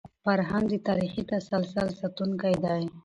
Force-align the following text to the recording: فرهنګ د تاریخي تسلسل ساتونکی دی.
فرهنګ 0.23 0.65
د 0.71 0.75
تاریخي 0.87 1.23
تسلسل 1.31 1.87
ساتونکی 1.99 2.55
دی. 2.63 2.81